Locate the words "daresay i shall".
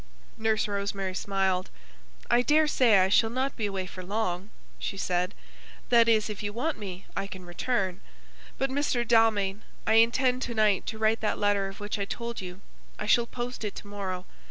2.41-3.29